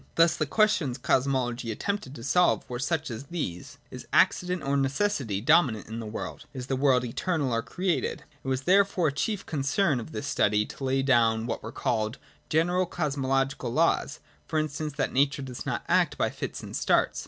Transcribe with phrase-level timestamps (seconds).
[0.15, 5.41] Thus the questions Cosmology attempted to solve were such as these: Is accident or necessity
[5.41, 6.45] dominant in the world?
[6.55, 8.23] Is the world eternal or created?
[8.43, 11.71] It was therefore a chief con cern of this study to lay down what were
[11.71, 12.17] called
[12.49, 14.17] general Cosmological laws:
[14.47, 17.19] for instance, that Nature does not act by fits and starts.